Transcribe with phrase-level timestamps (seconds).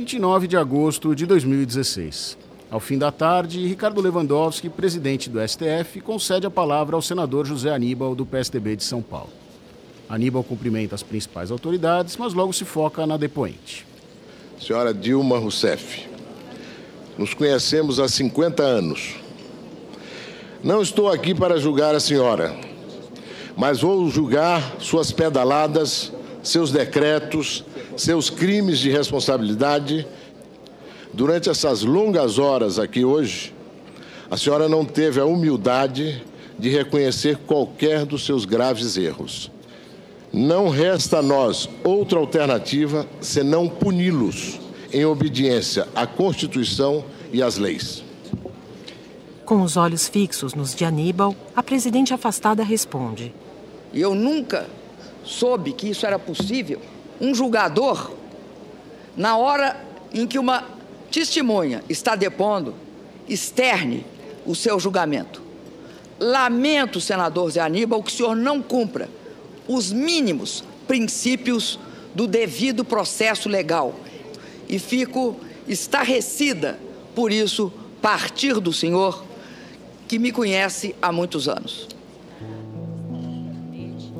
[0.00, 2.38] 29 de agosto de 2016.
[2.70, 7.70] Ao fim da tarde, Ricardo Lewandowski, presidente do STF, concede a palavra ao senador José
[7.70, 9.28] Aníbal, do PSDB de São Paulo.
[10.08, 13.86] Aníbal cumprimenta as principais autoridades, mas logo se foca na depoente.
[14.58, 16.08] Senhora Dilma Rousseff,
[17.18, 19.16] nos conhecemos há 50 anos.
[20.64, 22.56] Não estou aqui para julgar a senhora,
[23.54, 26.10] mas vou julgar suas pedaladas,
[26.42, 27.64] seus decretos,
[28.00, 30.06] seus crimes de responsabilidade.
[31.12, 33.52] Durante essas longas horas aqui hoje,
[34.30, 36.24] a senhora não teve a humildade
[36.58, 39.50] de reconhecer qualquer dos seus graves erros.
[40.32, 44.58] Não resta a nós outra alternativa senão puni-los
[44.92, 48.02] em obediência à Constituição e às leis.
[49.44, 53.34] Com os olhos fixos nos de Aníbal, a presidente afastada responde:
[53.92, 54.68] Eu nunca
[55.24, 56.80] soube que isso era possível
[57.20, 58.12] um julgador,
[59.16, 59.78] na hora
[60.12, 60.64] em que uma
[61.10, 62.74] testemunha está depondo,
[63.28, 64.06] externe
[64.46, 65.42] o seu julgamento.
[66.18, 69.08] Lamento, senador Zé Aníbal, que o senhor não cumpra
[69.68, 71.78] os mínimos princípios
[72.14, 73.94] do devido processo legal.
[74.68, 75.36] E fico
[75.68, 76.78] estarrecida
[77.14, 79.24] por isso partir do senhor,
[80.08, 81.86] que me conhece há muitos anos.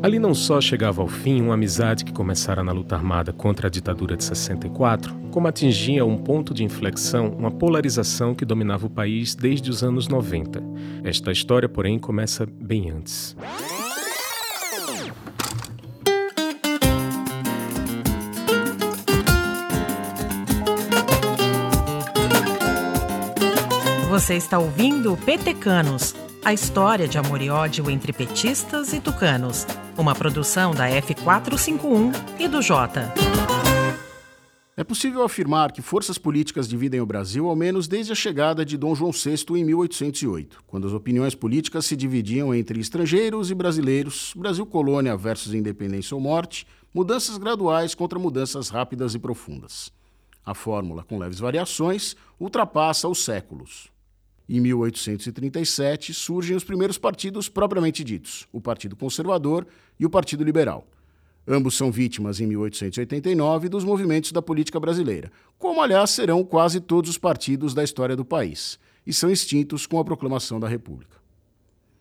[0.02, 3.70] Ali não só chegava ao fim uma amizade que começara na luta armada contra a
[3.70, 9.34] ditadura de 64, como atingia um ponto de inflexão uma polarização que dominava o país
[9.34, 10.62] desde os anos 90.
[11.04, 13.36] Esta história, porém, começa bem antes.
[24.08, 29.66] Você está ouvindo Petecanos, a história de amor e ódio entre petistas e tucanos.
[30.00, 33.12] Uma produção da F451 e do Jota.
[34.74, 38.78] É possível afirmar que forças políticas dividem o Brasil ao menos desde a chegada de
[38.78, 44.32] Dom João VI em 1808, quando as opiniões políticas se dividiam entre estrangeiros e brasileiros,
[44.34, 49.92] Brasil colônia versus independência ou morte, mudanças graduais contra mudanças rápidas e profundas.
[50.46, 53.90] A fórmula, com leves variações, ultrapassa os séculos.
[54.52, 59.64] Em 1837 surgem os primeiros partidos propriamente ditos, o Partido Conservador
[60.00, 60.86] e o Partido Liberal.
[61.46, 67.10] Ambos são vítimas, em 1889, dos movimentos da política brasileira, como, aliás, serão quase todos
[67.10, 71.20] os partidos da história do país, e são extintos com a proclamação da República.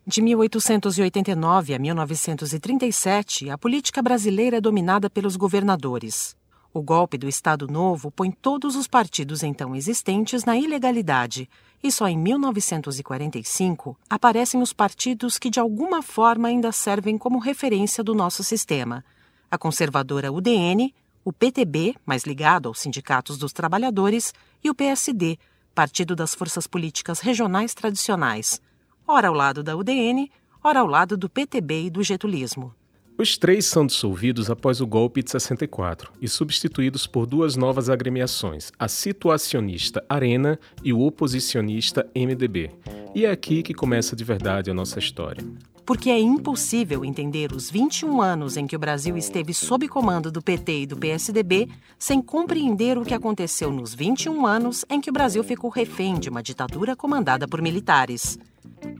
[0.08, 6.36] De 1889 a 1937, a política brasileira é dominada pelos governadores.
[6.74, 11.50] O golpe do Estado Novo põe todos os partidos então existentes na ilegalidade,
[11.82, 18.04] e só em 1945 aparecem os partidos que de alguma forma ainda servem como referência
[18.04, 19.04] do nosso sistema:
[19.50, 25.38] a conservadora UDN, o PTB, mais ligado aos sindicatos dos trabalhadores, e o PSD,
[25.74, 28.62] Partido das Forças Políticas Regionais Tradicionais,
[29.08, 30.30] ora ao lado da UDN,
[30.64, 32.74] ora ao lado do PTB e do getulismo.
[33.19, 38.72] Os três são dissolvidos após o golpe de 64 e substituídos por duas novas agremiações,
[38.80, 42.72] a situacionista Arena e o oposicionista MDB.
[43.13, 45.44] E é aqui que começa de verdade a nossa história.
[45.85, 50.41] Porque é impossível entender os 21 anos em que o Brasil esteve sob comando do
[50.41, 55.13] PT e do PSDB sem compreender o que aconteceu nos 21 anos em que o
[55.13, 58.40] Brasil ficou refém de uma ditadura comandada por militares.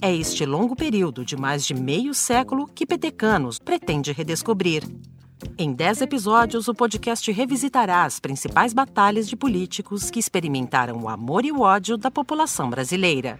[0.02, 4.84] É este longo período de mais de meio século que Petecanos pretende redescobrir.
[5.58, 11.46] Em 10 episódios, o podcast revisitará as principais batalhas de políticos que experimentaram o amor
[11.46, 13.40] e o ódio da população brasileira.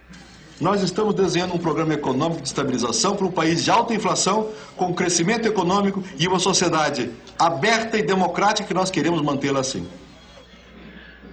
[0.60, 4.92] Nós estamos desenhando um programa econômico de estabilização para um país de alta inflação, com
[4.92, 9.88] crescimento econômico e uma sociedade aberta e democrática que nós queremos mantê-la assim.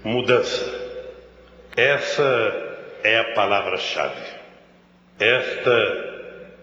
[0.03, 0.63] Mudança.
[1.75, 2.23] Essa
[3.03, 4.36] é a palavra-chave.
[5.19, 6.07] Esta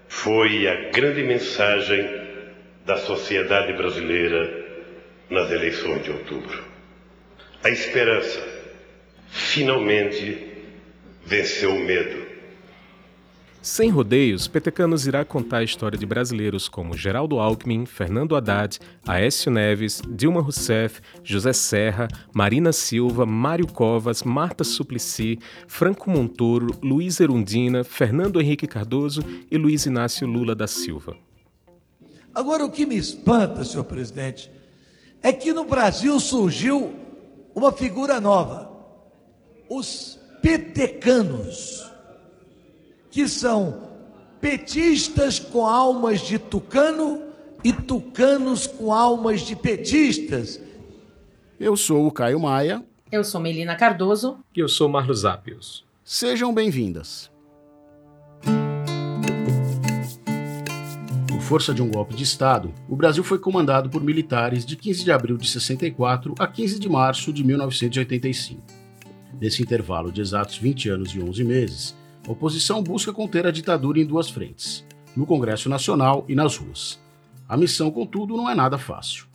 [0.09, 2.23] foi a grande mensagem
[2.87, 4.65] da sociedade brasileira
[5.29, 6.63] nas eleições de outubro.
[7.65, 8.41] A esperança
[9.31, 10.53] finalmente
[11.25, 12.24] venceu o medo.
[13.65, 19.51] Sem rodeios, Petecanos irá contar a história de brasileiros como Geraldo Alckmin, Fernando Haddad, Aécio
[19.51, 27.83] Neves, Dilma Rousseff, José Serra, Marina Silva, Mário Covas, Marta Suplicy, Franco Montoro, Luiz Erundina,
[27.85, 31.17] Fernando Henrique Cardoso e Luiz Inácio Lula da Silva.
[32.35, 34.51] Agora, o que me espanta, senhor presidente,
[35.23, 36.95] é que no Brasil surgiu
[37.55, 38.71] uma figura nova:
[39.71, 41.94] os petecanos
[43.15, 43.81] que são
[44.41, 47.23] petistas com almas de tucano
[47.63, 50.61] e tucanos com almas de petistas.
[51.61, 52.85] Eu sou o Caio Maia.
[53.13, 54.39] Eu sou Melina Cardoso.
[54.53, 55.85] E eu sou Marlos Apios.
[56.03, 57.31] Sejam bem-vindas.
[61.29, 65.05] Por força de um golpe de Estado, o Brasil foi comandado por militares de 15
[65.05, 68.61] de abril de 64 a 15 de março de 1985.
[69.41, 74.01] Nesse intervalo de exatos 20 anos e 11 meses, a oposição busca conter a ditadura
[74.01, 74.83] em duas frentes,
[75.15, 76.99] no Congresso Nacional e nas ruas.
[77.47, 79.27] A missão, contudo, não é nada fácil.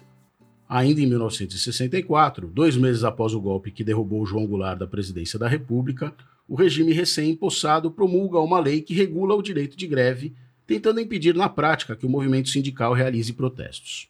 [0.67, 5.47] Ainda em 1964, dois meses após o golpe que derrubou João Goulart da presidência da
[5.47, 6.13] República,
[6.47, 10.33] o regime recém-impossado promulga uma lei que regula o direito de greve,
[10.65, 14.08] tentando impedir na prática que o movimento sindical realize protestos.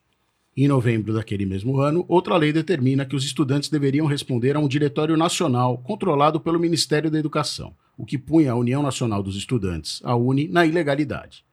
[0.61, 4.67] Em novembro daquele mesmo ano, outra lei determina que os estudantes deveriam responder a um
[4.67, 10.01] diretório nacional controlado pelo Ministério da Educação, o que punha a União Nacional dos Estudantes,
[10.03, 11.45] a UNE, na ilegalidade.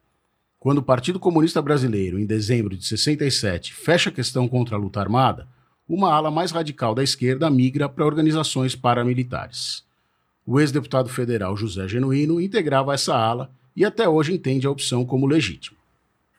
[0.58, 4.98] Quando o Partido Comunista Brasileiro, em dezembro de 67, fecha a questão contra a luta
[4.98, 5.46] armada,
[5.88, 9.84] uma ala mais radical da esquerda migra para organizações paramilitares.
[10.44, 15.28] O ex-deputado federal José Genuíno integrava essa ala e até hoje entende a opção como
[15.28, 15.75] legítima.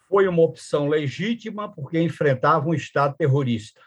[0.07, 3.81] Foi uma opção legítima porque enfrentava um Estado terrorista.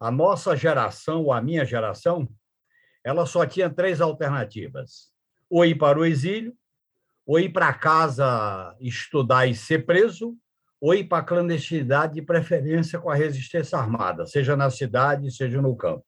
[0.00, 2.28] A nossa geração, ou a minha geração,
[3.04, 5.10] ela só tinha três alternativas:
[5.50, 6.54] ou ir para o exílio,
[7.26, 10.36] ou ir para casa estudar e ser preso,
[10.80, 15.60] ou ir para a clandestinidade, de preferência com a resistência armada, seja na cidade, seja
[15.60, 16.04] no campo.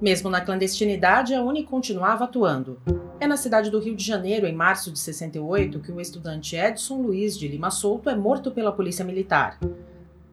[0.00, 2.80] Mesmo na clandestinidade, a Uni continuava atuando.
[3.20, 7.02] É na cidade do Rio de Janeiro, em março de 68, que o estudante Edson
[7.02, 9.60] Luiz de Lima Souto é morto pela polícia militar.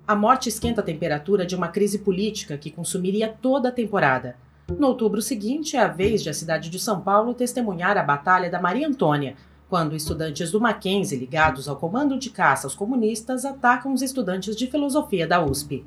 [0.08, 4.36] A morte esquenta a temperatura de uma crise política que consumiria toda a temporada
[4.76, 8.50] no outubro seguinte, é a vez de a cidade de São Paulo testemunhar a Batalha
[8.50, 9.36] da Maria Antônia,
[9.70, 14.68] quando estudantes do Mackenzie ligados ao comando de caça aos comunistas atacam os estudantes de
[14.68, 15.86] filosofia da USP.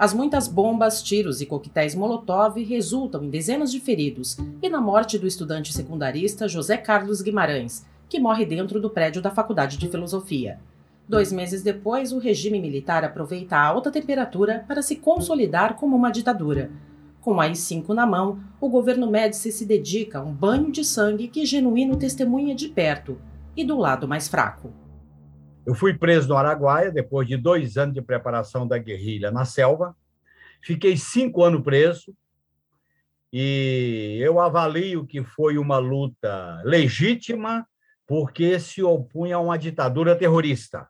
[0.00, 5.18] As muitas bombas, tiros e coquetéis Molotov resultam em dezenas de feridos e na morte
[5.18, 10.58] do estudante secundarista José Carlos Guimarães, que morre dentro do prédio da Faculdade de Filosofia.
[11.06, 16.10] Dois meses depois, o regime militar aproveita a alta temperatura para se consolidar como uma
[16.10, 16.70] ditadura
[17.20, 21.28] com a AI-5 na mão, o governo Médici se dedica a um banho de sangue
[21.28, 23.18] que Genuíno testemunha de perto
[23.54, 24.72] e do lado mais fraco.
[25.66, 29.96] Eu fui preso no Araguaia depois de dois anos de preparação da guerrilha na selva.
[30.62, 32.14] Fiquei cinco anos preso
[33.32, 37.66] e eu avalio que foi uma luta legítima
[38.06, 40.88] porque se opunha a uma ditadura terrorista.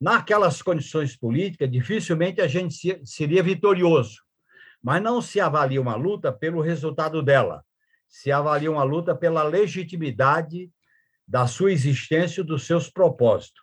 [0.00, 4.24] Naquelas condições políticas, dificilmente a gente seria vitorioso
[4.84, 7.64] mas não se avalia uma luta pelo resultado dela,
[8.06, 10.70] se avalia uma luta pela legitimidade
[11.26, 13.62] da sua existência e dos seus propósitos.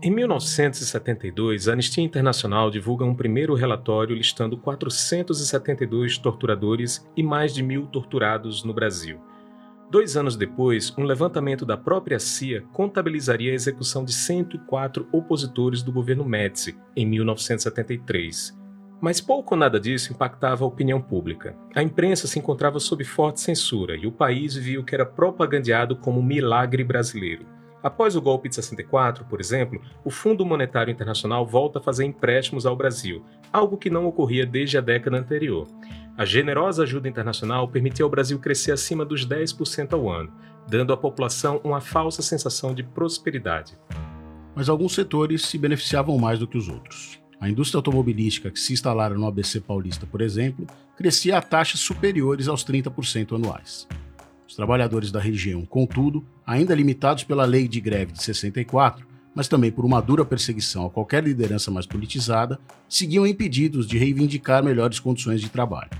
[0.00, 7.64] Em 1972, a Anistia Internacional divulga um primeiro relatório listando 472 torturadores e mais de
[7.64, 9.20] mil torturados no Brasil.
[9.90, 15.90] Dois anos depois, um levantamento da própria CIA contabilizaria a execução de 104 opositores do
[15.90, 18.57] governo Médici em 1973.
[19.00, 21.56] Mas pouco ou nada disso impactava a opinião pública.
[21.74, 25.94] A imprensa se encontrava sob forte censura e o país via o que era propagandeado
[25.96, 27.46] como milagre brasileiro.
[27.80, 32.66] Após o golpe de 64, por exemplo, o Fundo Monetário Internacional volta a fazer empréstimos
[32.66, 35.68] ao Brasil, algo que não ocorria desde a década anterior.
[36.16, 40.32] A generosa ajuda internacional permitiu ao Brasil crescer acima dos 10% ao ano,
[40.68, 43.78] dando à população uma falsa sensação de prosperidade.
[44.56, 47.20] Mas alguns setores se beneficiavam mais do que os outros.
[47.40, 50.66] A indústria automobilística que se instalara no ABC Paulista, por exemplo,
[50.96, 53.86] crescia a taxas superiores aos 30% anuais.
[54.46, 59.70] Os trabalhadores da região, contudo, ainda limitados pela lei de greve de 64, mas também
[59.70, 65.40] por uma dura perseguição a qualquer liderança mais politizada, seguiam impedidos de reivindicar melhores condições
[65.40, 65.90] de trabalho.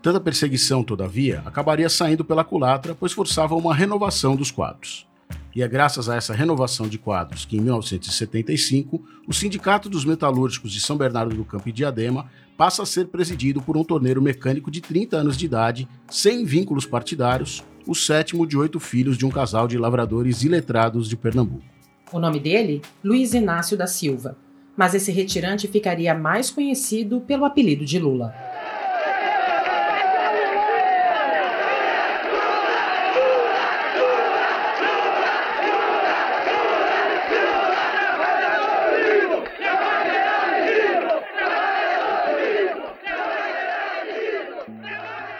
[0.00, 5.08] Tanta perseguição, todavia, acabaria saindo pela culatra, pois forçava uma renovação dos quadros.
[5.54, 10.70] E é graças a essa renovação de quadros que, em 1975, o Sindicato dos Metalúrgicos
[10.70, 14.70] de São Bernardo do Campo e Diadema passa a ser presidido por um torneiro mecânico
[14.70, 19.30] de 30 anos de idade, sem vínculos partidários, o sétimo de oito filhos de um
[19.30, 21.64] casal de lavradores iletrados de Pernambuco.
[22.12, 22.82] O nome dele?
[23.02, 24.36] Luiz Inácio da Silva.
[24.76, 28.34] Mas esse retirante ficaria mais conhecido pelo apelido de Lula.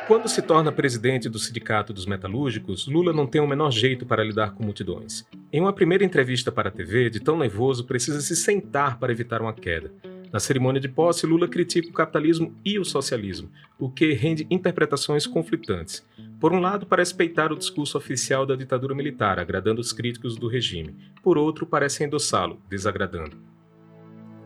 [0.08, 4.24] Quando se torna presidente do Sindicato dos Metalúrgicos, Lula não tem o menor jeito para
[4.24, 5.26] lidar com multidões.
[5.52, 9.42] Em uma primeira entrevista para a TV, de tão nervoso, precisa se sentar para evitar
[9.42, 9.92] uma queda.
[10.32, 15.26] Na cerimônia de posse, Lula critica o capitalismo e o socialismo, o que rende interpretações
[15.26, 16.02] conflitantes.
[16.40, 20.48] Por um lado, parece peitar o discurso oficial da ditadura militar, agradando os críticos do
[20.48, 20.96] regime.
[21.22, 23.36] Por outro, parece endossá-lo, desagradando.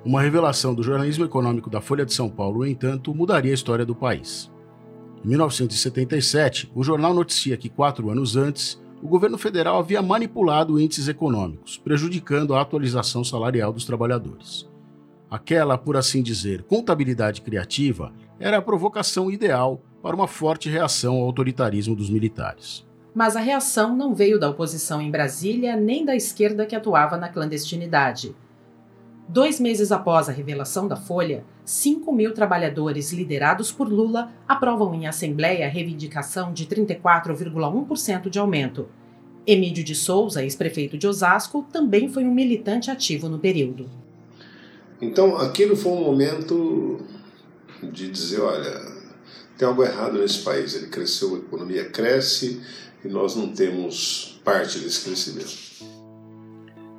[0.05, 3.87] Uma revelação do jornalismo econômico da Folha de São Paulo, no entanto, mudaria a história
[3.87, 4.52] do país.
[5.25, 11.07] Em 1977, o jornal noticia que quatro anos antes, o governo federal havia manipulado índices
[11.07, 14.69] econômicos, prejudicando a atualização salarial dos trabalhadores.
[15.31, 21.23] Aquela, por assim dizer, contabilidade criativa era a provocação ideal para uma forte reação ao
[21.23, 22.85] autoritarismo dos militares.
[23.15, 27.29] Mas a reação não veio da oposição em Brasília nem da esquerda que atuava na
[27.29, 28.35] clandestinidade.
[29.29, 35.07] Dois meses após a revelação da Folha, 5 mil trabalhadores liderados por Lula aprovam em
[35.07, 38.89] Assembleia a reivindicação de 34,1% de aumento.
[39.47, 43.89] Emílio de Souza, ex-prefeito de Osasco, também foi um militante ativo no período.
[45.01, 47.01] Então, aquilo foi um momento
[47.83, 48.81] de dizer: olha,
[49.57, 50.75] tem algo errado nesse país.
[50.75, 52.61] Ele cresceu, a economia cresce
[53.05, 55.72] e nós não temos parte desse crescimento.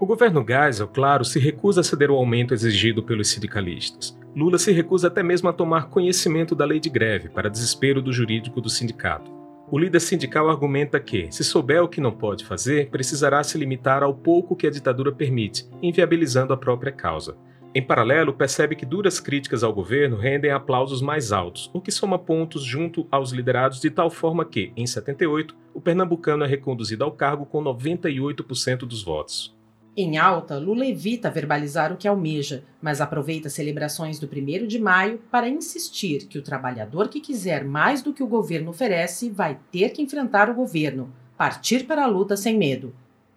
[0.03, 4.19] O governo Geisel, claro, se recusa a ceder o aumento exigido pelos sindicalistas.
[4.35, 8.11] Lula se recusa até mesmo a tomar conhecimento da lei de greve, para desespero do
[8.11, 9.31] jurídico do sindicato.
[9.71, 14.03] O líder sindical argumenta que, se souber o que não pode fazer, precisará se limitar
[14.03, 17.37] ao pouco que a ditadura permite, inviabilizando a própria causa.
[17.73, 22.19] Em paralelo, percebe que duras críticas ao governo rendem aplausos mais altos, o que soma
[22.19, 27.11] pontos junto aos liderados de tal forma que, em 78, o pernambucano é reconduzido ao
[27.13, 29.62] cargo com 98% dos votos.
[29.95, 35.21] Em alta, Lula evita verbalizar o que almeja, mas aproveita celebrações do 1 de maio
[35.29, 39.89] para insistir que o trabalhador que quiser mais do que o governo oferece vai ter
[39.89, 42.91] que enfrentar o governo, partir para a luta sem medo.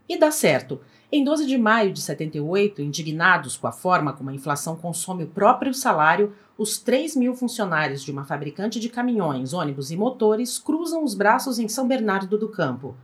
[0.09, 0.81] E dá certo.
[1.13, 5.29] Em 12 de maio de 78, indignados com a forma como a inflação consome o
[5.29, 11.05] próprio salário, os 3 mil funcionários de uma fabricante de caminhões, ônibus e motores cruzam
[11.05, 12.97] os braços em São Bernardo do Campo.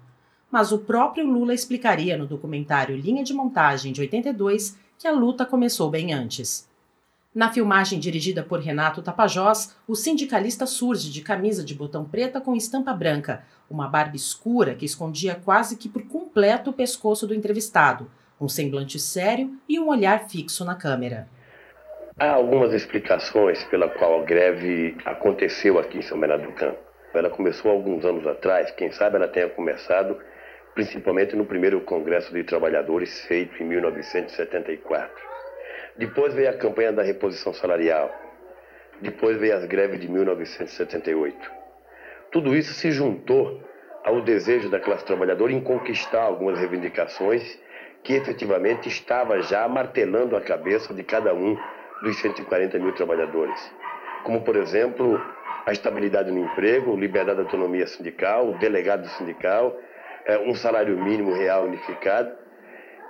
[0.53, 5.47] Mas o próprio Lula explicaria no documentário Linha de Montagem de 82 que a luta
[5.47, 6.71] começou bem antes.
[7.35, 12.55] Na filmagem dirigida por Renato Tapajós, o sindicalista surge de camisa de botão preta com
[12.55, 18.11] estampa branca, uma barba escura que escondia quase que por completo o pescoço do entrevistado,
[18.39, 21.27] um semblante sério e um olhar fixo na câmera.
[22.19, 26.79] Há algumas explicações pela qual a greve aconteceu aqui em São Bernardo do Campo.
[27.15, 30.19] Ela começou alguns anos atrás, quem sabe ela tenha começado
[30.75, 35.11] principalmente no primeiro Congresso de Trabalhadores feito em 1974.
[35.97, 38.11] Depois veio a campanha da reposição salarial.
[39.01, 41.51] Depois veio as greves de 1978.
[42.31, 43.63] Tudo isso se juntou
[44.05, 47.59] ao desejo da classe trabalhadora em conquistar algumas reivindicações
[48.03, 51.57] que efetivamente estava já martelando a cabeça de cada um
[52.03, 53.73] dos 140 mil trabalhadores.
[54.25, 55.21] Como, por exemplo,
[55.65, 59.79] a estabilidade no emprego, liberdade de autonomia sindical, o delegado sindical,
[60.47, 62.43] um salário mínimo real unificado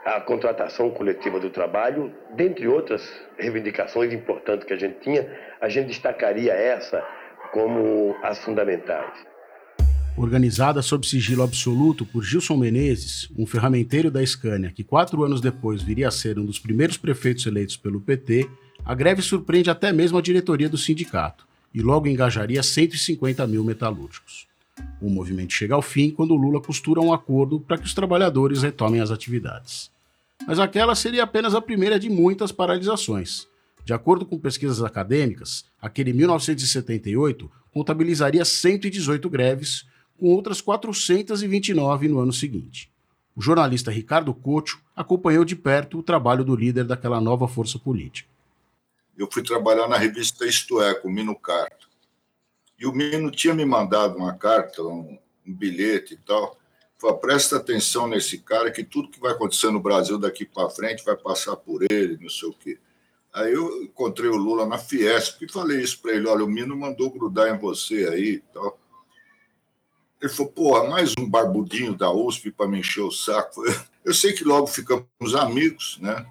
[0.05, 5.29] a contratação coletiva do trabalho, dentre outras reivindicações importantes que a gente tinha,
[5.61, 7.05] a gente destacaria essa
[7.53, 9.13] como as fundamentais.
[10.17, 15.83] Organizada sob sigilo absoluto por Gilson Menezes, um ferramenteiro da Scania que quatro anos depois
[15.83, 18.49] viria a ser um dos primeiros prefeitos eleitos pelo PT,
[18.85, 24.52] a greve surpreende até mesmo a diretoria do sindicato e logo engajaria 150 mil metalúrgicos.
[25.01, 29.01] O movimento chega ao fim quando Lula costura um acordo para que os trabalhadores retomem
[29.01, 29.91] as atividades.
[30.47, 33.47] Mas aquela seria apenas a primeira de muitas paralisações.
[33.85, 39.85] De acordo com pesquisas acadêmicas, aquele 1978 contabilizaria 118 greves,
[40.19, 42.91] com outras 429 no ano seguinte.
[43.35, 48.29] O jornalista Ricardo Couto acompanhou de perto o trabalho do líder daquela nova força política.
[49.17, 51.92] Eu fui trabalhar na revista Isto É, com Mino Carta.
[52.83, 56.59] E o Mino tinha me mandado uma carta, um, um bilhete e tal.
[56.99, 61.05] Falei, presta atenção nesse cara, que tudo que vai acontecer no Brasil daqui para frente
[61.05, 62.81] vai passar por ele, não sei o quê.
[63.33, 66.77] Aí eu encontrei o Lula na Fiesp e falei isso para ele: olha, o Mino
[66.77, 68.77] mandou grudar em você aí e tal.
[70.21, 73.63] Ele falou: porra, mais um barbudinho da USP para me encher o saco.
[74.05, 75.07] Eu sei que logo ficamos
[75.39, 76.27] amigos, né?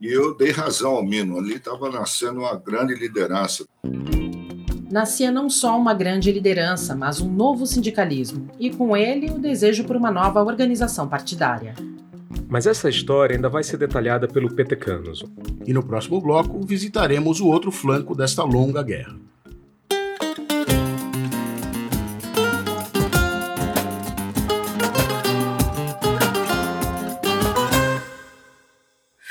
[0.00, 1.38] E eu dei razão ao Mino.
[1.38, 3.64] Ali estava nascendo uma grande liderança
[4.94, 9.82] nascia não só uma grande liderança, mas um novo sindicalismo, e com ele o desejo
[9.82, 11.74] por uma nova organização partidária.
[12.48, 15.24] Mas essa história ainda vai ser detalhada pelo Petecanos.
[15.66, 19.16] E no próximo bloco visitaremos o outro flanco desta longa guerra.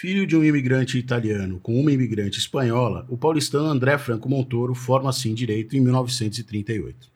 [0.04, 5.30] Filho de um imigrante italiano com uma imigrante espanhola, o paulistano André Franco Montoro forma-se
[5.30, 7.10] em Direito em 1938.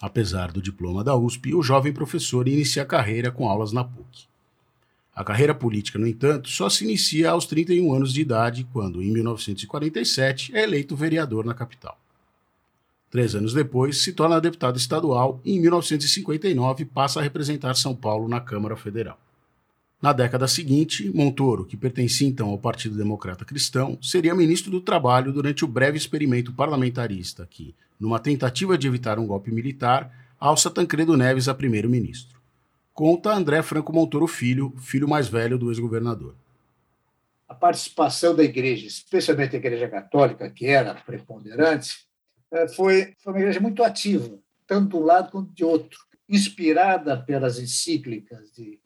[0.00, 4.26] Apesar do diploma da USP, o jovem professor inicia a carreira com aulas na PUC.
[5.14, 9.12] A carreira política, no entanto, só se inicia aos 31 anos de idade, quando, em
[9.12, 11.96] 1947, é eleito vereador na capital.
[13.12, 18.26] Três anos depois, se torna deputado estadual e, em 1959, passa a representar São Paulo
[18.26, 19.23] na Câmara Federal.
[20.04, 25.32] Na década seguinte, Montoro, que pertencia então ao Partido Democrata Cristão, seria ministro do Trabalho
[25.32, 31.16] durante o breve experimento parlamentarista que, numa tentativa de evitar um golpe militar, alça Tancredo
[31.16, 32.38] Neves a primeiro-ministro.
[32.92, 36.34] Conta André Franco Montoro Filho, filho mais velho do ex-governador.
[37.48, 42.06] A participação da igreja, especialmente a igreja católica, que era preponderante,
[42.52, 47.16] eh, foi, foi uma igreja muito ativa, tanto de um lado quanto de outro, inspirada
[47.16, 48.83] pelas encíclicas de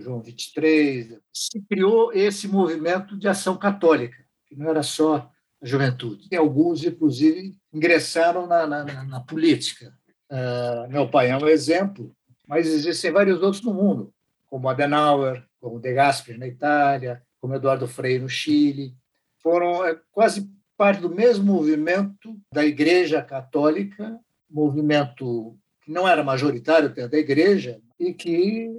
[0.00, 4.16] João 23, se criou esse movimento de ação católica,
[4.46, 5.30] que não era só
[5.60, 6.26] a juventude.
[6.30, 9.94] E alguns, inclusive, ingressaram na, na, na política.
[10.30, 12.14] Uh, meu pai é um exemplo,
[12.46, 14.12] mas existem vários outros no mundo,
[14.46, 18.94] como Adenauer, como De Gasperi na Itália, como Eduardo Frei no Chile.
[19.42, 24.18] Foram é, quase parte do mesmo movimento da Igreja Católica,
[24.50, 28.70] movimento que não era majoritário da Igreja e que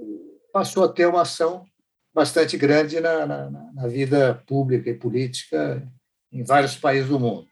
[0.54, 1.64] passou a ter uma ação
[2.14, 5.82] bastante grande na, na, na vida pública e política
[6.32, 7.48] em vários países do mundo.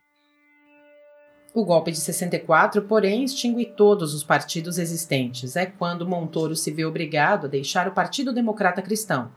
[1.52, 5.56] O golpe de 64, porém, extingue todos os partidos existentes.
[5.56, 9.32] É quando Montoro se vê obrigado a deixar o Partido Democrata Cristão.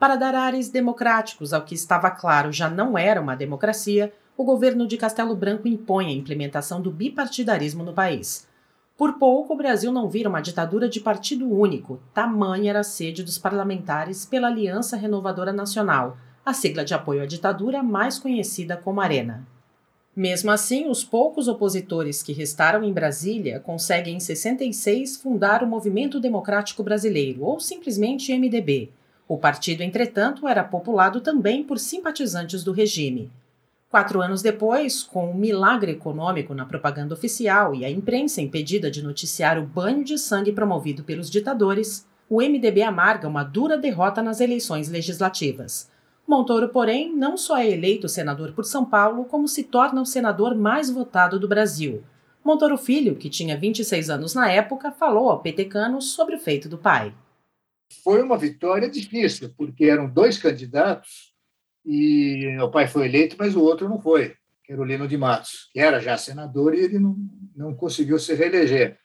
[0.00, 4.86] Para dar ares democráticos ao que estava claro já não era uma democracia, o governo
[4.86, 8.45] de Castelo Branco impõe a implementação do bipartidarismo no país.
[8.96, 13.22] Por pouco, o Brasil não vira uma ditadura de partido único, tamanha era a sede
[13.22, 19.02] dos parlamentares pela Aliança Renovadora Nacional, a sigla de apoio à ditadura mais conhecida como
[19.02, 19.46] Arena.
[20.16, 26.18] Mesmo assim, os poucos opositores que restaram em Brasília conseguem em 66 fundar o Movimento
[26.18, 28.88] Democrático Brasileiro, ou simplesmente MDB.
[29.28, 33.30] O partido, entretanto, era populado também por simpatizantes do regime.
[33.96, 39.02] Quatro anos depois, com um milagre econômico na propaganda oficial e a imprensa impedida de
[39.02, 44.38] noticiar o banho de sangue promovido pelos ditadores, o MDB amarga uma dura derrota nas
[44.38, 45.90] eleições legislativas.
[46.28, 50.54] Montoro, porém, não só é eleito senador por São Paulo, como se torna o senador
[50.54, 52.04] mais votado do Brasil.
[52.44, 56.76] Montoro Filho, que tinha 26 anos na época, falou ao petecano sobre o feito do
[56.76, 57.14] pai.
[58.04, 61.25] Foi uma vitória difícil, porque eram dois candidatos
[61.86, 65.16] e meu pai foi eleito, mas o outro não foi, que era o Lino de
[65.16, 67.16] Matos, que era já senador e ele não,
[67.54, 68.98] não conseguiu se reeleger.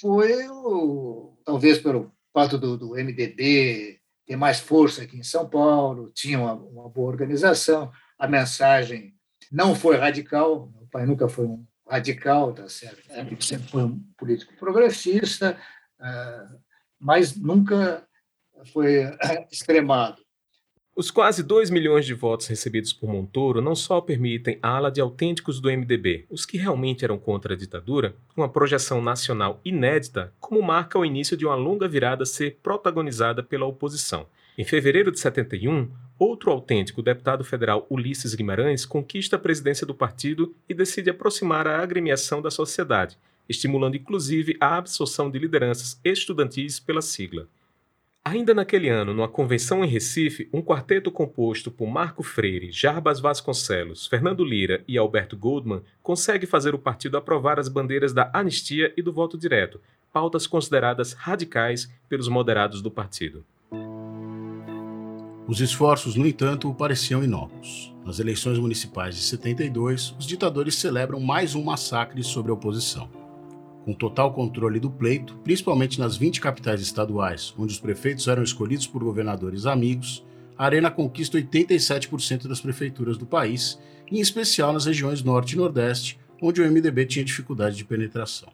[0.00, 6.12] Foi, o, talvez pelo fato do, do MDB ter mais força aqui em São Paulo,
[6.14, 9.14] tinha uma, uma boa organização, a mensagem
[9.50, 13.02] não foi radical, meu pai nunca foi um radical, tá certo?
[13.10, 15.58] Ele sempre foi um político progressista,
[15.98, 16.56] ah,
[17.00, 18.06] mas nunca
[18.72, 19.02] foi
[19.50, 20.22] extremado.
[20.94, 25.00] Os quase 2 milhões de votos recebidos por Montoro não só permitem à ala de
[25.00, 30.60] autênticos do MDB, os que realmente eram contra a ditadura, uma projeção nacional inédita, como
[30.60, 34.26] marca o início de uma longa virada ser protagonizada pela oposição.
[34.58, 39.94] Em fevereiro de 71, outro autêntico, o deputado federal Ulisses Guimarães, conquista a presidência do
[39.94, 43.16] partido e decide aproximar a agremiação da sociedade,
[43.48, 47.48] estimulando inclusive a absorção de lideranças estudantis pela sigla.
[48.24, 54.06] Ainda naquele ano, numa convenção em Recife, um quarteto composto por Marco Freire, Jarbas Vasconcelos,
[54.06, 59.02] Fernando Lira e Alberto Goldman consegue fazer o partido aprovar as bandeiras da anistia e
[59.02, 59.80] do voto direto,
[60.12, 63.44] pautas consideradas radicais pelos moderados do partido.
[65.48, 67.92] Os esforços, no entanto, pareciam inócuos.
[68.04, 73.21] Nas eleições municipais de 72, os ditadores celebram mais um massacre sobre a oposição
[73.84, 78.86] com total controle do pleito, principalmente nas 20 capitais estaduais, onde os prefeitos eram escolhidos
[78.86, 80.24] por governadores amigos,
[80.56, 83.78] a Arena conquista 87% das prefeituras do país,
[84.10, 88.50] em especial nas regiões Norte e Nordeste, onde o MDB tinha dificuldade de penetração.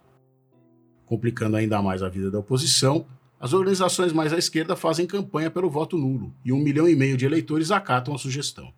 [1.04, 3.06] Complicando ainda mais a vida da oposição,
[3.40, 7.16] as organizações mais à esquerda fazem campanha pelo voto nulo e um milhão e meio
[7.16, 8.72] de eleitores acatam a sugestão.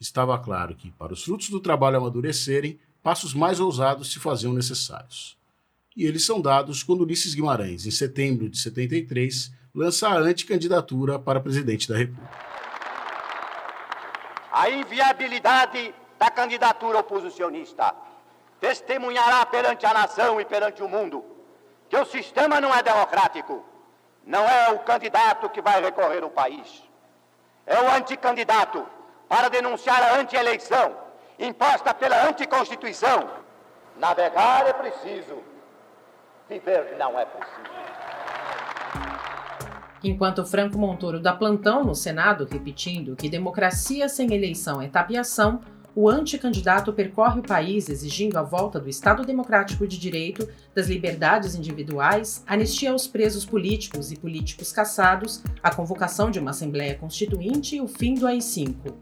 [0.00, 5.36] Estava claro que, para os frutos do trabalho amadurecerem, passos mais ousados se faziam necessários
[5.96, 11.40] e eles são dados quando Ulisses Guimarães, em setembro de 73, lança a anticandidatura para
[11.40, 12.30] presidente da República.
[14.52, 17.94] A inviabilidade da candidatura oposicionista
[18.60, 21.24] testemunhará perante a nação e perante o mundo
[21.88, 23.64] que o sistema não é democrático,
[24.24, 26.82] não é o candidato que vai recorrer o país.
[27.66, 28.86] é o anticandidato
[29.28, 30.96] para denunciar a anti-eleição
[31.38, 33.28] imposta pela anticonstituição.
[33.98, 35.42] Navegar é preciso,
[36.48, 37.76] viver não é possível.
[40.02, 45.60] Enquanto Franco Montoro dá plantão no Senado repetindo que democracia sem eleição é tapiação,
[45.94, 51.54] o anticandidato percorre o país exigindo a volta do Estado Democrático de Direito, das liberdades
[51.54, 57.80] individuais, anistia aos presos políticos e políticos caçados, a convocação de uma Assembleia Constituinte e
[57.80, 58.92] o fim do AI-5.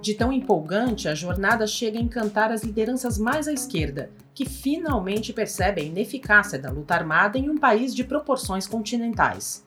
[0.00, 5.32] De tão empolgante, a jornada chega a encantar as lideranças mais à esquerda, que finalmente
[5.32, 9.66] percebem a ineficácia da luta armada em um país de proporções continentais.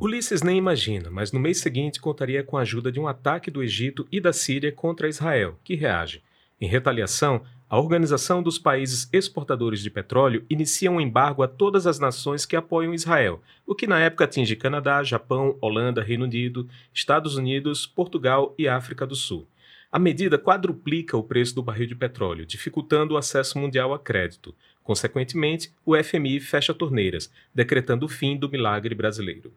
[0.00, 3.62] Ulisses nem imagina, mas no mês seguinte contaria com a ajuda de um ataque do
[3.62, 6.22] Egito e da Síria contra Israel, que reage.
[6.60, 7.42] Em retaliação,
[7.74, 12.54] a Organização dos Países Exportadores de Petróleo inicia um embargo a todas as nações que
[12.54, 18.54] apoiam Israel, o que na época atinge Canadá, Japão, Holanda, Reino Unido, Estados Unidos, Portugal
[18.56, 19.48] e África do Sul.
[19.90, 24.54] A medida quadruplica o preço do barril de petróleo, dificultando o acesso mundial a crédito.
[24.84, 29.52] Consequentemente, o FMI fecha torneiras, decretando o fim do milagre brasileiro.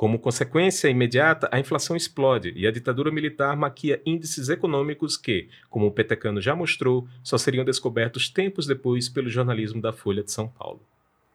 [0.00, 5.84] Como consequência imediata, a inflação explode e a ditadura militar maquia índices econômicos que, como
[5.84, 10.48] o Petecano já mostrou, só seriam descobertos tempos depois pelo jornalismo da Folha de São
[10.48, 10.80] Paulo.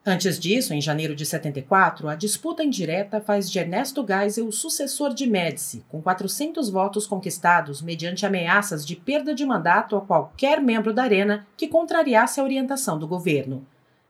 [0.03, 5.13] Antes disso, em janeiro de 74, a disputa indireta faz de Ernesto Geisel o sucessor
[5.13, 10.91] de Médici, com 400 votos conquistados mediante ameaças de perda de mandato a qualquer membro
[10.91, 13.63] da Arena que contrariasse a orientação do governo.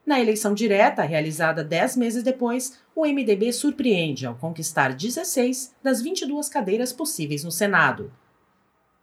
[0.06, 6.48] Na eleição direta, realizada dez meses depois, o MDB surpreende ao conquistar 16 das 22
[6.48, 8.12] cadeiras possíveis no Senado.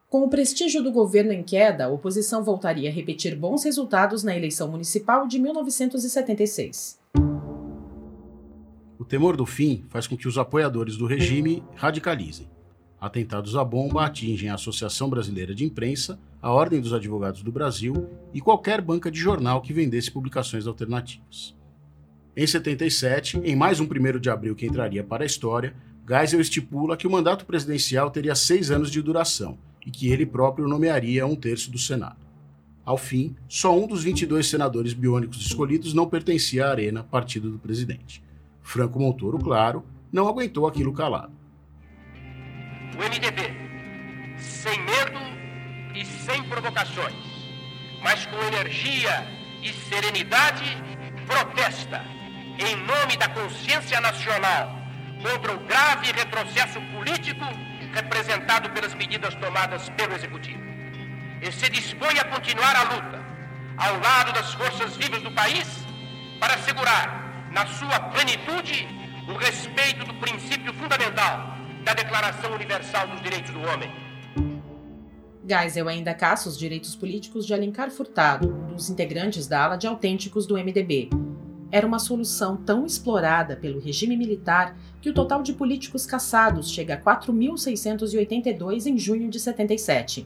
[0.10, 4.34] Com o prestígio do governo em queda, a oposição voltaria a repetir bons resultados na
[4.34, 6.98] eleição municipal de 1976.
[8.98, 12.50] O temor do fim faz com que os apoiadores do regime radicalizem.
[13.04, 18.10] Atentados à bomba atingem a Associação Brasileira de Imprensa, a Ordem dos Advogados do Brasil
[18.34, 21.54] e qualquer banca de jornal que vendesse publicações alternativas.
[22.34, 25.76] Em 77, em mais um 1 de abril que entraria para a história,
[26.08, 30.66] Geisel estipula que o mandato presidencial teria seis anos de duração e que ele próprio
[30.66, 32.26] nomearia um terço do Senado.
[32.86, 37.60] Ao fim, só um dos 22 senadores biônicos escolhidos não pertencia à Arena, partido do
[37.60, 38.24] presidente.
[38.62, 41.43] Franco Montoro, claro, não aguentou aquilo calado
[42.96, 43.56] o MDB,
[44.38, 45.20] sem medo
[45.96, 47.16] e sem provocações,
[48.02, 49.26] mas com energia
[49.62, 50.78] e serenidade,
[51.26, 52.06] protesta
[52.60, 54.78] em nome da consciência nacional
[55.22, 57.46] contra o grave retrocesso político
[57.94, 60.62] representado pelas medidas tomadas pelo Executivo.
[61.42, 63.24] E se dispõe a continuar a luta
[63.78, 65.68] ao lado das forças vivas do país
[66.40, 68.88] para assegurar, na sua plenitude,
[69.28, 71.53] o respeito do princípio fundamental
[71.84, 73.92] da Declaração Universal dos Direitos do Homem.
[75.46, 79.86] Geisel ainda caça os direitos políticos de Alencar Furtado, um dos integrantes da ala de
[79.86, 81.10] autênticos do MDB.
[81.70, 86.94] Era uma solução tão explorada pelo regime militar que o total de políticos caçados chega
[86.94, 90.26] a 4.682 em junho de 77.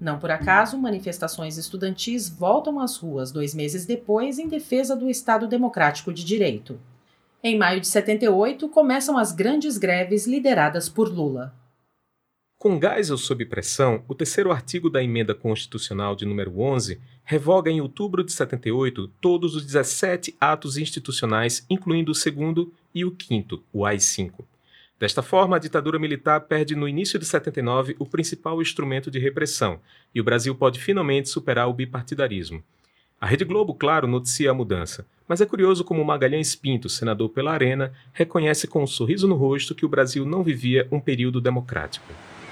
[0.00, 5.46] Não por acaso, manifestações estudantis voltam às ruas dois meses depois em defesa do Estado
[5.46, 6.80] Democrático de Direito.
[7.46, 11.54] Em maio de 78, começam as grandes greves lideradas por Lula.
[12.56, 17.82] Com Geisel sob pressão, o terceiro artigo da emenda constitucional de número 11 revoga em
[17.82, 23.84] outubro de 78 todos os 17 atos institucionais, incluindo o segundo e o quinto, o
[23.84, 24.42] AI-5.
[24.98, 29.80] Desta forma, a ditadura militar perde no início de 79 o principal instrumento de repressão,
[30.14, 32.64] e o Brasil pode finalmente superar o bipartidarismo.
[33.20, 37.52] A Rede Globo, claro, noticia a mudança, mas é curioso como Magalhães Pinto, senador pela
[37.52, 42.06] Arena, reconhece com um sorriso no rosto que o Brasil não vivia um período democrático.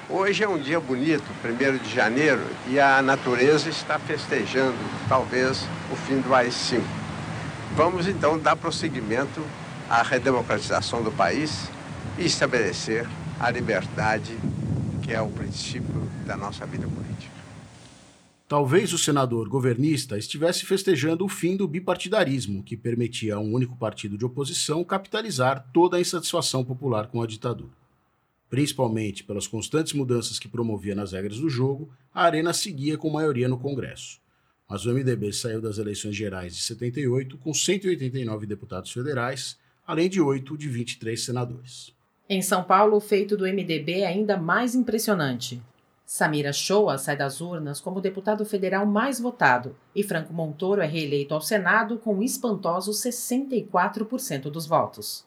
[0.08, 4.76] Hoje é um dia bonito, 1 de janeiro, e a natureza está festejando,
[5.08, 6.82] talvez, o fim do AI-5.
[7.74, 9.42] Vamos então dar prosseguimento
[9.88, 11.70] à redemocratização do país
[12.18, 13.06] e estabelecer
[13.40, 14.36] a liberdade,
[15.02, 17.31] que é o princípio da nossa vida política.
[18.52, 23.74] Talvez o senador governista estivesse festejando o fim do bipartidarismo, que permitia a um único
[23.78, 27.72] partido de oposição capitalizar toda a insatisfação popular com a ditadura.
[28.50, 33.48] Principalmente pelas constantes mudanças que promovia nas regras do jogo, a Arena seguia com maioria
[33.48, 34.20] no Congresso.
[34.68, 40.20] Mas o MDB saiu das eleições gerais de 78 com 189 deputados federais, além de
[40.20, 41.94] 8 de 23 senadores.
[42.28, 45.58] Em São Paulo, o feito do MDB é ainda mais impressionante.
[46.04, 51.34] Samira Shoa sai das urnas como deputado federal mais votado e Franco Montoro é reeleito
[51.34, 55.24] ao Senado com espantosos 64% dos votos.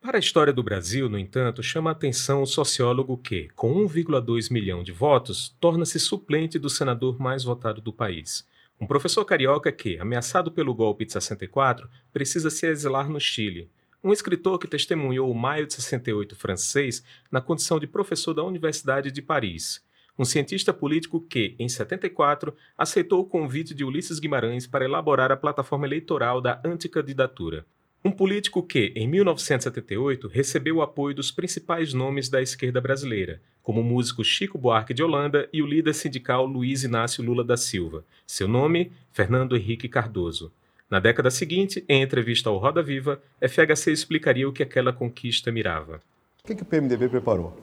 [0.00, 4.50] Para a história do Brasil, no entanto, chama a atenção o sociólogo que, com 1,2
[4.50, 8.46] milhão de votos, torna-se suplente do senador mais votado do país.
[8.80, 13.68] Um professor carioca que, ameaçado pelo golpe de 64, precisa se exilar no Chile.
[14.02, 19.10] Um escritor que testemunhou o maio de 68 francês na condição de professor da Universidade
[19.10, 19.82] de Paris.
[20.18, 25.36] Um cientista político que, em 74, aceitou o convite de Ulisses Guimarães para elaborar a
[25.36, 27.64] plataforma eleitoral da anticandidatura.
[28.04, 33.80] Um político que, em 1978, recebeu o apoio dos principais nomes da esquerda brasileira, como
[33.80, 38.04] o músico Chico Buarque de Holanda e o líder sindical Luiz Inácio Lula da Silva.
[38.26, 40.50] Seu nome, Fernando Henrique Cardoso.
[40.90, 46.00] Na década seguinte, em entrevista ao Roda Viva, FHC explicaria o que aquela conquista mirava.
[46.42, 47.56] O que, que o PMDB preparou?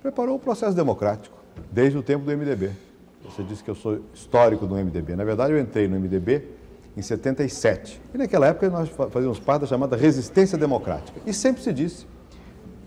[0.00, 2.70] Preparou o processo democrático, desde o tempo do MDB.
[3.24, 5.16] Você disse que eu sou histórico do MDB.
[5.16, 6.42] Na verdade, eu entrei no MDB
[6.96, 8.00] em 77.
[8.14, 11.20] E naquela época nós fazíamos parte da chamada resistência democrática.
[11.26, 12.06] E sempre se disse,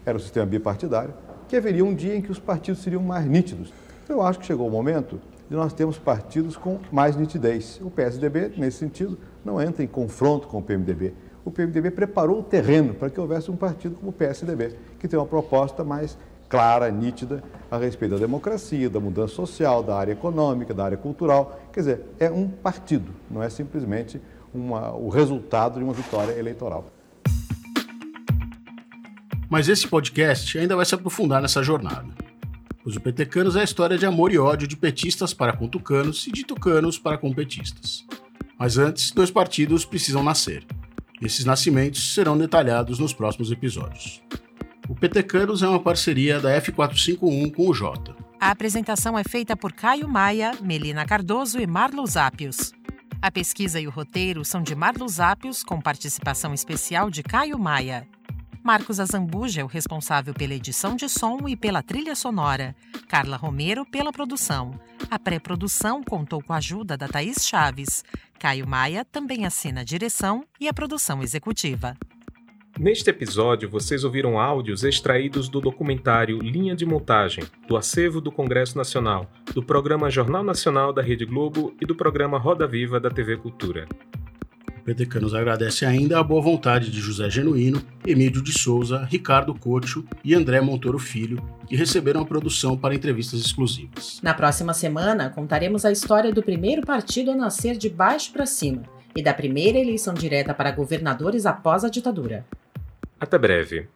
[0.06, 1.14] era um sistema bipartidário,
[1.48, 3.74] que haveria um dia em que os partidos seriam mais nítidos.
[4.08, 7.80] Eu acho que chegou o momento de nós termos partidos com mais nitidez.
[7.82, 11.14] O PSDB, nesse sentido, não entra em confronto com o PMDB.
[11.44, 15.18] O PMDB preparou o terreno para que houvesse um partido como o PSDB, que tem
[15.18, 16.18] uma proposta mais
[16.50, 17.44] clara, nítida,
[17.76, 21.60] a respeito da democracia, da mudança social, da área econômica, da área cultural.
[21.72, 24.22] Quer dizer, é um partido, não é simplesmente
[24.54, 26.86] uma, o resultado de uma vitória eleitoral.
[29.50, 32.08] Mas esse podcast ainda vai se aprofundar nessa jornada.
[32.86, 36.32] Os Petecanos é a história de amor e ódio de petistas para com tucanos e
[36.32, 38.06] de tucanos para com petistas.
[38.60, 40.66] Mas antes, dois partidos precisam nascer.
[41.22, 44.22] Esses nascimentos serão detalhados nos próximos episódios.
[44.88, 48.16] O Petecanos é uma parceria da F451 com o Jota.
[48.40, 52.72] A apresentação é feita por Caio Maia, Melina Cardoso e Marlos Ápios.
[53.20, 58.08] A pesquisa e o roteiro são de Marlos Ápios, com participação especial de Caio Maia.
[58.64, 62.76] Marcos Azambuja é o responsável pela edição de som e pela trilha sonora.
[63.08, 64.80] Carla Romero pela produção.
[65.10, 68.04] A pré-produção contou com a ajuda da Thaís Chaves.
[68.40, 71.96] Caio Maia também assina a direção e a produção executiva.
[72.78, 78.78] Neste episódio, vocês ouviram áudios extraídos do documentário Linha de Montagem, do acervo do Congresso
[78.78, 83.38] Nacional, do programa Jornal Nacional da Rede Globo e do programa Roda Viva da TV
[83.38, 83.88] Cultura.
[84.78, 89.56] O PTK nos agradece ainda a boa vontade de José Genuíno, Emílio de Souza, Ricardo
[89.56, 94.20] Cocho e André Montoro Filho, que receberam a produção para entrevistas exclusivas.
[94.22, 98.84] Na próxima semana, contaremos a história do primeiro partido a nascer de baixo para cima
[99.16, 102.46] e da primeira eleição direta para governadores após a ditadura.
[103.20, 103.90] Até breve.